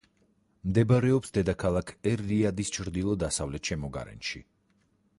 [0.69, 4.47] მდებარეობს დედაქალაქ ერ-რიადის ჩრდილო-დასავლეთ შემოგარენში.